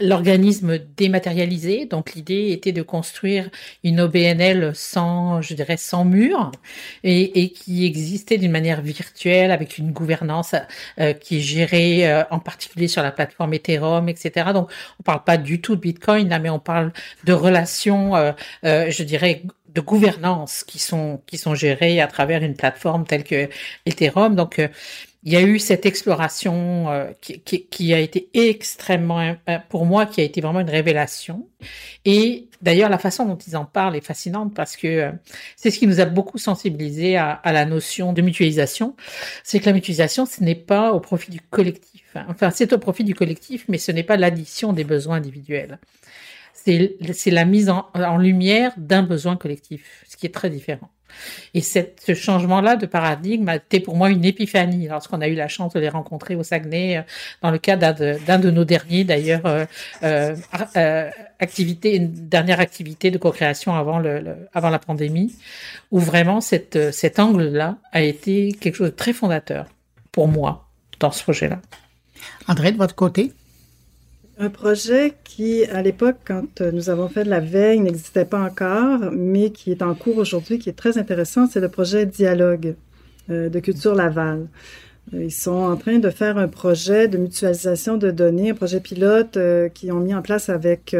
[0.00, 1.86] l'organisme dématérialisé.
[1.86, 3.50] Donc l'idée était de construire
[3.84, 6.52] une OBNL sans, je dirais, sans mur
[7.04, 10.54] et et qui existait d'une manière virtuelle avec une gouvernance
[11.00, 14.50] euh, qui est gérée euh, en particulier sur la plateforme Ethereum, etc.
[14.52, 16.92] Donc, on parle pas du tout de Bitcoin là, mais on parle
[17.24, 18.32] de relations, euh,
[18.64, 19.42] euh, je dirais,
[19.74, 23.48] de gouvernance qui sont qui sont gérées à travers une plateforme telle que
[23.86, 24.34] Ethereum.
[24.36, 24.60] Donc,
[25.24, 29.86] il y a eu cette exploration euh, qui, qui, qui, a été extrêmement, euh, pour
[29.86, 31.46] moi, qui a été vraiment une révélation.
[32.04, 35.12] Et d'ailleurs, la façon dont ils en parlent est fascinante parce que euh,
[35.54, 38.96] c'est ce qui nous a beaucoup sensibilisé à, à, la notion de mutualisation.
[39.44, 42.02] C'est que la mutualisation, ce n'est pas au profit du collectif.
[42.16, 42.26] Hein.
[42.28, 45.78] Enfin, c'est au profit du collectif, mais ce n'est pas l'addition des besoins individuels.
[46.54, 50.90] C'est la mise en, en lumière d'un besoin collectif, ce qui est très différent.
[51.54, 55.48] Et ce changement-là de paradigme a été pour moi une épiphanie lorsqu'on a eu la
[55.48, 57.02] chance de les rencontrer au Saguenay euh,
[57.42, 59.66] dans le cadre d'un de, nos derniers d'ailleurs euh,
[60.02, 65.34] euh, activité, une dernière activité de co-création avant le, avant la pandémie,
[65.90, 69.66] où vraiment cette, cet angle-là a été quelque chose de très fondateur
[70.10, 70.68] pour moi
[71.00, 71.60] dans ce projet-là.
[72.46, 73.32] André, de votre côté?
[74.38, 79.10] Un projet qui, à l'époque, quand nous avons fait de la veille, n'existait pas encore,
[79.12, 82.74] mais qui est en cours aujourd'hui, qui est très intéressant, c'est le projet Dialogue
[83.30, 84.48] euh, de Culture Laval.
[85.14, 88.80] Euh, ils sont en train de faire un projet de mutualisation de données, un projet
[88.80, 90.96] pilote euh, qu'ils ont mis en place avec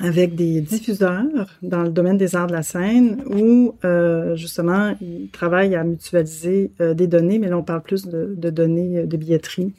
[0.00, 3.74] avec des diffuseurs dans le domaine des arts de la scène où
[4.34, 9.06] justement ils travaillent à mutualiser des données, mais là on parle plus de, de données
[9.06, 9.72] de billetterie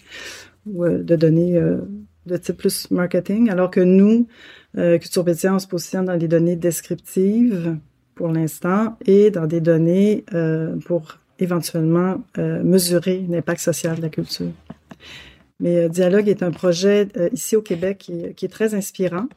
[0.65, 1.59] ou de données
[2.25, 4.27] de type plus marketing, alors que nous,
[4.77, 7.77] euh, Culturepedia, on se positionne dans des données descriptives
[8.15, 14.09] pour l'instant et dans des données euh, pour éventuellement euh, mesurer l'impact social de la
[14.09, 14.51] culture.
[15.59, 19.27] Mais euh, Dialogue est un projet euh, ici au Québec qui, qui, est très inspirant.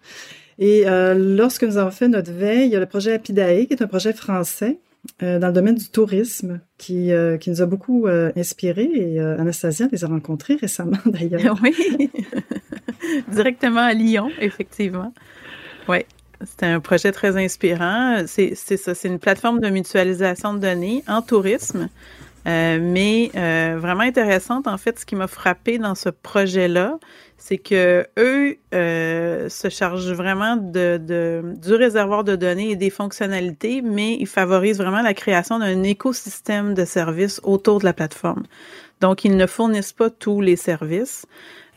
[0.58, 3.82] Et lorsque nous avons fait notre veille, il y a le projet Apidae, qui est
[3.82, 4.78] un projet français
[5.20, 8.84] dans le domaine du tourisme, qui, qui nous a beaucoup inspiré.
[8.84, 11.60] Et Anastasia les a rencontrés récemment, d'ailleurs.
[11.62, 11.74] Oui.
[13.28, 15.12] Directement à Lyon, effectivement.
[15.88, 16.04] Oui.
[16.44, 18.22] C'était un projet très inspirant.
[18.26, 21.88] C'est ça, c'est une plateforme de mutualisation de données en tourisme,
[22.46, 24.66] euh, mais euh, vraiment intéressante.
[24.66, 26.98] En fait, ce qui m'a frappé dans ce projet-là,
[27.38, 34.16] c'est que eux euh, se chargent vraiment du réservoir de données et des fonctionnalités, mais
[34.20, 38.42] ils favorisent vraiment la création d'un écosystème de services autour de la plateforme.
[39.00, 41.26] Donc, ils ne fournissent pas tous les services.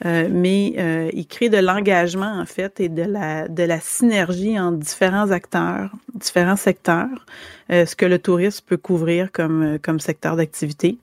[0.06, 4.58] Euh, mais euh, il crée de l'engagement en fait et de la de la synergie
[4.58, 7.26] entre différents acteurs, différents secteurs,
[7.70, 10.98] euh, ce que le tourisme peut couvrir comme comme secteur d'activité.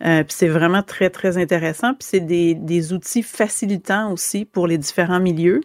[0.00, 1.94] puis c'est vraiment très très intéressant.
[1.94, 5.62] Puis c'est des des outils facilitants aussi pour les différents milieux.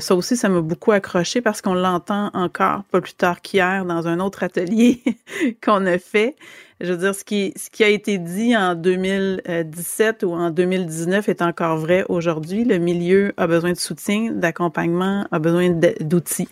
[0.00, 4.08] Ça aussi, ça m'a beaucoup accroché parce qu'on l'entend encore pas plus tard qu'hier dans
[4.08, 5.02] un autre atelier
[5.64, 6.34] qu'on a fait.
[6.80, 11.28] Je veux dire, ce qui, ce qui a été dit en 2017 ou en 2019
[11.28, 12.64] est encore vrai aujourd'hui.
[12.64, 16.48] Le milieu a besoin de soutien, d'accompagnement, a besoin d'outils.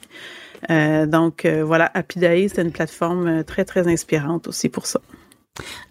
[0.70, 5.00] Euh, donc euh, voilà, Apidae, c'est une plateforme euh, très, très inspirante aussi pour ça.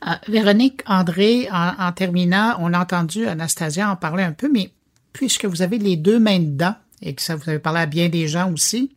[0.07, 4.71] Euh, Véronique, André, en, en, terminant, on a entendu Anastasia en parler un peu, mais
[5.13, 8.09] puisque vous avez les deux mains dedans et que ça vous avez parlé à bien
[8.09, 8.91] des gens aussi,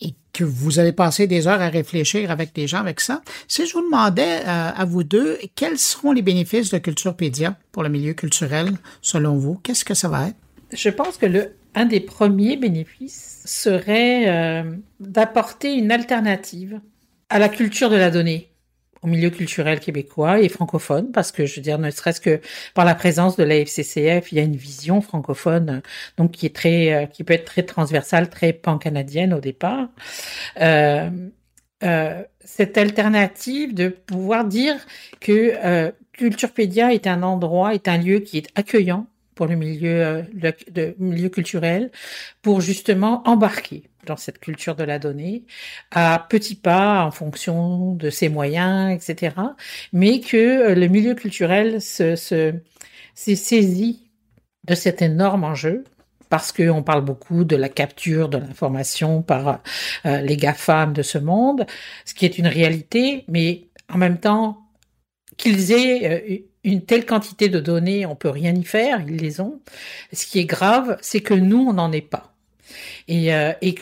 [0.00, 3.66] et que vous avez passé des heures à réfléchir avec des gens avec ça, si
[3.66, 7.88] je vous demandais euh, à vous deux, quels seront les bénéfices de Culturepédia pour le
[7.88, 9.56] milieu culturel, selon vous?
[9.62, 10.36] Qu'est-ce que ça va être?
[10.72, 16.80] Je pense que le, un des premiers bénéfices serait euh, d'apporter une alternative
[17.28, 18.50] à la culture de la donnée
[19.02, 22.40] au milieu culturel québécois et francophone, parce que je veux dire, ne serait-ce que
[22.74, 25.82] par la présence de la FCCF, il y a une vision francophone,
[26.16, 29.88] donc qui est très, euh, qui peut être très transversale, très pan-canadienne au départ.
[30.60, 31.10] Euh,
[31.84, 34.74] euh, cette alternative de pouvoir dire
[35.20, 39.06] que euh, est un endroit, est un lieu qui est accueillant
[39.36, 40.22] pour le milieu, euh,
[40.74, 41.92] le milieu culturel,
[42.42, 45.44] pour justement embarquer dans cette culture de la donnée
[45.90, 49.34] à petits pas en fonction de ses moyens, etc.
[49.92, 52.54] Mais que euh, le milieu culturel se, se,
[53.14, 54.08] s'est saisi
[54.66, 55.84] de cet énorme enjeu
[56.28, 59.62] parce qu'on parle beaucoup de la capture de l'information par
[60.06, 61.66] euh, les GAFAM de ce monde,
[62.04, 64.58] ce qui est une réalité, mais en même temps,
[65.36, 69.40] qu'ils aient euh, une telle quantité de données, on peut rien y faire, ils les
[69.40, 69.60] ont.
[70.12, 72.27] Ce qui est grave, c'est que nous, on n'en est pas.
[73.08, 73.74] Et, euh, et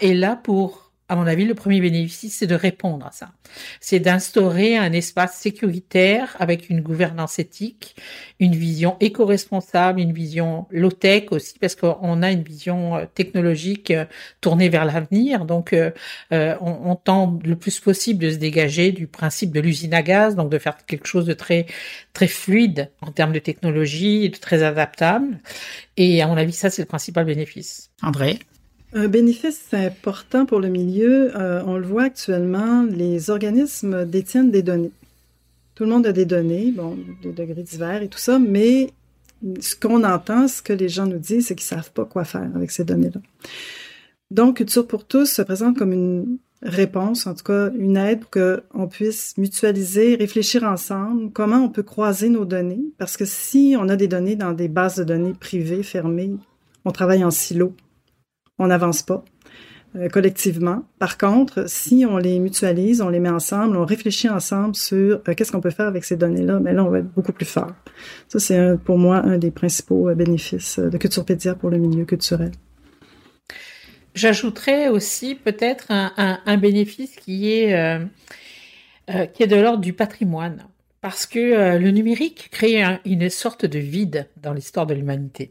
[0.00, 3.30] est là pour à mon avis, le premier bénéfice, c'est de répondre à ça.
[3.78, 7.96] C'est d'instaurer un espace sécuritaire avec une gouvernance éthique,
[8.40, 14.06] une vision éco-responsable, une vision low-tech aussi, parce qu'on a une vision euh, technologique euh,
[14.40, 15.44] tournée vers l'avenir.
[15.44, 15.90] Donc, euh,
[16.30, 20.36] on, on, tend le plus possible de se dégager du principe de l'usine à gaz,
[20.36, 21.66] donc de faire quelque chose de très
[22.14, 25.38] très fluide en termes de technologie, de très adaptable.
[25.98, 27.90] Et à mon avis, ça, c'est le principal bénéfice.
[28.02, 28.38] André?
[28.94, 34.62] Un bénéfice important pour le milieu, euh, on le voit actuellement, les organismes détiennent des
[34.62, 34.92] données.
[35.74, 38.90] Tout le monde a des données, bon, de degrés divers et tout ça, mais
[39.60, 42.48] ce qu'on entend, ce que les gens nous disent, c'est qu'ils savent pas quoi faire
[42.54, 43.20] avec ces données-là.
[44.30, 48.30] Donc, Culture pour tous se présente comme une réponse, en tout cas une aide pour
[48.30, 53.88] qu'on puisse mutualiser, réfléchir ensemble, comment on peut croiser nos données, parce que si on
[53.88, 56.36] a des données dans des bases de données privées, fermées,
[56.84, 57.74] on travaille en silo
[58.58, 59.24] on n'avance pas
[59.96, 60.82] euh, collectivement.
[60.98, 65.34] Par contre, si on les mutualise, on les met ensemble, on réfléchit ensemble sur euh,
[65.34, 67.70] qu'est-ce qu'on peut faire avec ces données-là, mais là, on va être beaucoup plus fort.
[68.28, 72.50] Ça, c'est pour moi un des principaux euh, bénéfices de Culturepédia pour le milieu culturel.
[74.16, 77.98] J'ajouterais aussi peut-être un, bénéfice qui est,
[79.34, 80.68] qui est de l'ordre du patrimoine,
[81.00, 85.50] parce que le numérique crée une sorte de vide dans l'histoire de l'humanité.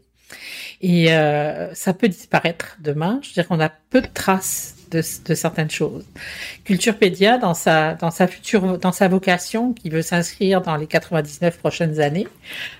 [0.80, 3.18] Et euh, ça peut disparaître demain.
[3.22, 6.04] Je veux dire qu'on a peu de traces de, de, certaines choses.
[6.64, 11.58] Culturepédia, dans sa, dans sa future, dans sa vocation, qui veut s'inscrire dans les 99
[11.58, 12.28] prochaines années,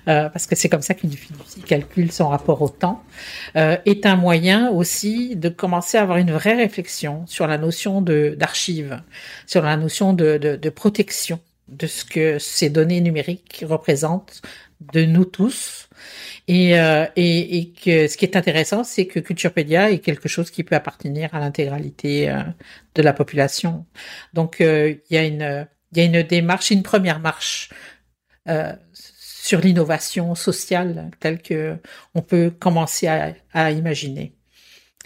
[0.09, 1.33] euh, parce que c'est comme ça fiducie
[1.67, 3.03] calcule son rapport au temps,
[3.57, 8.03] euh, est un moyen aussi de commencer à avoir une vraie réflexion sur la notion
[8.03, 9.01] de d'archives,
[9.47, 14.43] sur la notion de, de, de protection de ce que ces données numériques représentent
[14.93, 15.89] de nous tous
[16.47, 20.51] et, euh, et, et, que ce qui est intéressant, c'est que Culturepédia est quelque chose
[20.51, 22.43] qui peut appartenir à l'intégralité euh,
[22.95, 23.87] de la population.
[24.35, 27.71] Donc euh, il y a une il y a une démarche, une première marche
[29.43, 31.79] sur l'innovation sociale telle que
[32.15, 34.35] on peut commencer à, à imaginer.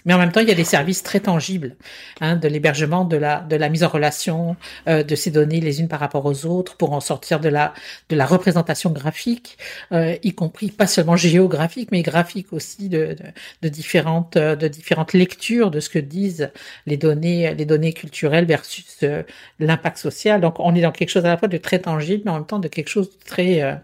[0.05, 1.75] Mais en même temps, il y a des services très tangibles,
[2.21, 4.55] hein, de l'hébergement, de la, de la mise en relation
[4.87, 7.73] euh, de ces données les unes par rapport aux autres, pour en sortir de la,
[8.07, 9.57] de la représentation graphique,
[9.91, 13.23] euh, y compris pas seulement géographique, mais graphique aussi de, de,
[13.61, 16.49] de, différentes, euh, de différentes lectures de ce que disent
[16.85, 19.23] les données, les données culturelles versus euh,
[19.59, 20.39] l'impact social.
[20.41, 22.45] Donc, on est dans quelque chose à la fois de très tangible, mais en même
[22.45, 23.75] temps de quelque chose de très, euh,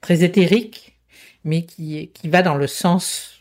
[0.00, 0.96] très éthérique,
[1.44, 3.37] mais qui, qui va dans le sens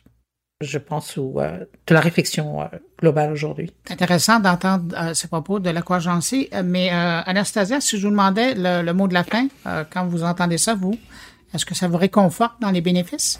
[0.62, 2.66] je pense, ou euh, de la réflexion euh,
[3.00, 3.72] globale aujourd'hui.
[3.90, 6.50] Intéressant d'entendre euh, ces propos de l'aquagency.
[6.64, 9.48] Mais Anastasia, si je vous demandais le, mot de la fin,
[9.92, 10.98] quand vous entendez ça, vous,
[11.54, 13.40] est-ce que ça vous réconforte dans les bénéfices?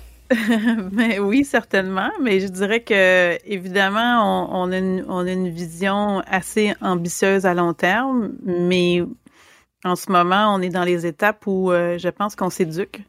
[0.92, 2.10] mais oui, certainement.
[2.22, 7.54] Mais je dirais que évidemment, on, a une, on a une vision assez ambitieuse à
[7.54, 9.02] long terme, mais
[9.86, 13.02] en ce moment, on est dans les étapes où je pense qu'on s'éduque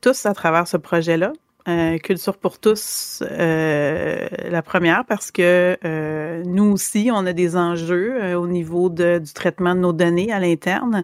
[0.00, 1.32] tous à travers ce projet-là.
[1.68, 7.56] Euh, culture pour tous, euh, la première, parce que euh, nous aussi, on a des
[7.56, 11.02] enjeux au niveau de, du traitement de nos données à l'interne.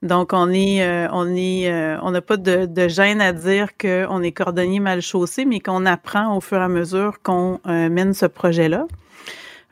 [0.00, 4.32] Donc, on est, on est, on n'a pas de, de, gêne à dire qu'on est
[4.32, 8.86] cordonnier mal chaussé, mais qu'on apprend au fur et à mesure qu'on mène ce projet-là.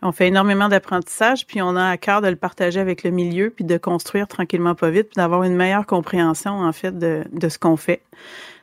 [0.02, 3.50] On fait énormément d'apprentissage, puis on a à cœur de le partager avec le milieu,
[3.50, 7.48] puis de construire tranquillement pas vite, puis d'avoir une meilleure compréhension en fait de, de
[7.48, 8.02] ce qu'on fait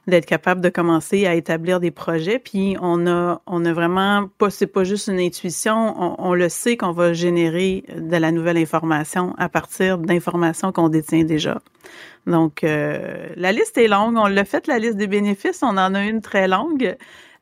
[0.07, 2.39] d'être capable de commencer à établir des projets.
[2.39, 6.21] Puis on a, on a vraiment pas, c'est pas juste une intuition.
[6.21, 11.23] On, le sait qu'on va générer de la nouvelle information à partir d'informations qu'on détient
[11.23, 11.61] déjà.
[12.27, 14.15] Donc euh, la liste est longue.
[14.17, 15.63] On l'a fait la liste des bénéfices.
[15.63, 16.95] On en a une très longue.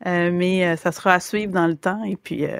[0.08, 2.04] Euh, mais euh, ça sera à suivre dans le temps.
[2.04, 2.60] Et puis, euh,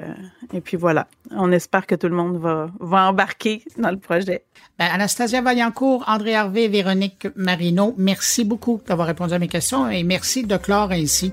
[0.52, 1.08] et puis voilà.
[1.30, 4.44] On espère que tout le monde va, va embarquer dans le projet.
[4.78, 10.02] Ben, Anastasia Vaillancourt, André Hervé, Véronique Marino, merci beaucoup d'avoir répondu à mes questions et
[10.02, 11.32] merci de clore ainsi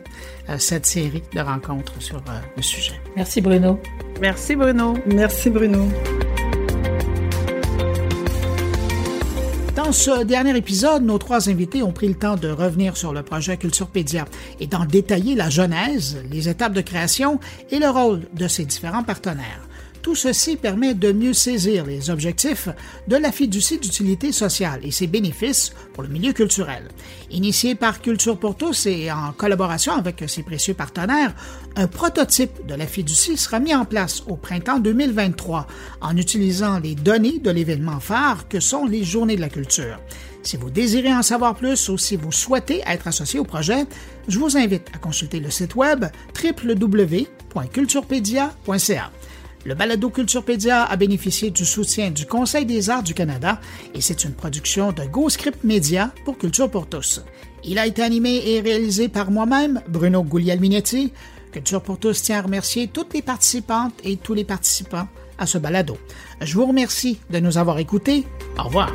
[0.58, 2.22] cette série de rencontres sur
[2.56, 3.00] le sujet.
[3.16, 3.80] Merci Bruno.
[4.20, 4.96] Merci Bruno.
[5.06, 5.88] Merci Bruno.
[9.90, 13.24] Dans ce dernier épisode, nos trois invités ont pris le temps de revenir sur le
[13.24, 14.26] projet Culturepédia
[14.60, 17.40] et d'en détailler la genèse, les étapes de création
[17.72, 19.68] et le rôle de ses différents partenaires.
[20.02, 22.70] Tout ceci permet de mieux saisir les objectifs
[23.08, 26.88] de la fiducie d'utilité sociale et ses bénéfices pour le milieu culturel.
[27.32, 31.36] Initié par Culture pour tous et en collaboration avec ses précieux partenaires,
[31.76, 35.68] un prototype de la fiducie sera mis en place au printemps 2023
[36.02, 40.00] en utilisant les données de l'événement phare que sont les Journées de la culture.
[40.44, 43.86] Si vous désirez en savoir plus ou si vous souhaitez être associé au projet,
[44.28, 46.06] je vous invite à consulter le site web
[46.42, 49.12] www.culturepedia.ca.
[49.66, 53.60] Le balado Culturepédia a bénéficié du soutien du Conseil des arts du Canada
[53.94, 57.24] et c'est une production de GoScript Media pour Culture pour tous.
[57.64, 61.12] Il a été animé et réalisé par moi-même, Bruno Guglielminetti.
[61.52, 65.08] Culture pour tous tient à remercier toutes les participantes et tous les participants
[65.38, 65.98] à ce balado.
[66.42, 68.26] Je vous remercie de nous avoir écoutés.
[68.58, 68.92] Au revoir.